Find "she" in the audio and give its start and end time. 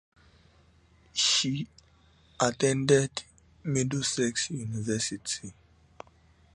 1.13-1.67